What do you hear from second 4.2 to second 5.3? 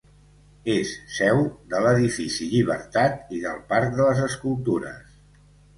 Escultures.